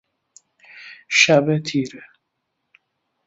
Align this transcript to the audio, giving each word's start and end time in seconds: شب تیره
شب 1.07 1.59
تیره 1.59 2.03